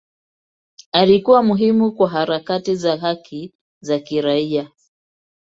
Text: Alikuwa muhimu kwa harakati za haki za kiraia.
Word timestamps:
Alikuwa 0.91 1.43
muhimu 1.43 1.91
kwa 1.91 2.09
harakati 2.09 2.75
za 2.75 2.97
haki 2.97 3.53
za 3.81 3.99
kiraia. 3.99 4.69